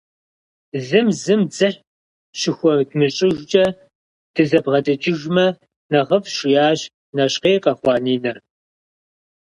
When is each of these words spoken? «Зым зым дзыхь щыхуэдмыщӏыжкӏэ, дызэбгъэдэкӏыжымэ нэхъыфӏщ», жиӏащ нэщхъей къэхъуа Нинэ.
«Зым 0.87 1.07
зым 1.21 1.41
дзыхь 1.53 1.79
щыхуэдмыщӏыжкӏэ, 2.39 3.65
дызэбгъэдэкӏыжымэ 4.33 5.47
нэхъыфӏщ», 5.91 6.33
жиӏащ 6.37 6.79
нэщхъей 7.15 7.57
къэхъуа 7.63 7.95
Нинэ. 8.03 8.33